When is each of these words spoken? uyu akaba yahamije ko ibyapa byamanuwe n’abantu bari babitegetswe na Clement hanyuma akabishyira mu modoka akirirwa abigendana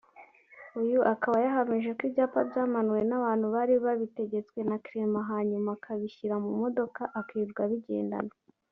uyu 0.81 0.99
akaba 1.13 1.35
yahamije 1.45 1.89
ko 1.97 2.01
ibyapa 2.09 2.39
byamanuwe 2.49 3.01
n’abantu 3.09 3.45
bari 3.55 3.73
babitegetswe 3.85 4.59
na 4.69 4.77
Clement 4.85 5.27
hanyuma 5.31 5.69
akabishyira 5.77 6.35
mu 6.43 6.51
modoka 6.61 7.01
akirirwa 7.19 7.61
abigendana 7.67 8.33